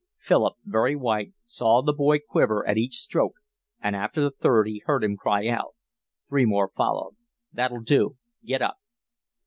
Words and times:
Philip, 0.17 0.55
very 0.65 0.95
white, 0.95 1.33
saw 1.45 1.83
the 1.83 1.93
boy 1.93 2.17
quiver 2.17 2.67
at 2.67 2.75
each 2.75 2.95
stroke, 2.95 3.35
and 3.79 3.95
after 3.95 4.19
the 4.19 4.31
third 4.31 4.67
he 4.67 4.81
heard 4.87 5.03
him 5.03 5.15
cry 5.15 5.47
out. 5.47 5.75
Three 6.27 6.45
more 6.45 6.69
followed. 6.75 7.17
"That'll 7.53 7.81
do. 7.81 8.17
Get 8.43 8.63
up." 8.63 8.77